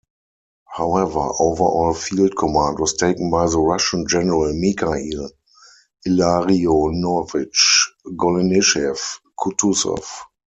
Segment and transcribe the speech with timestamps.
[0.65, 5.29] However, overall field command was taken by the Russian General Mikhail
[6.07, 7.49] Illarionovich
[8.07, 10.03] Golenischev-Kutusov.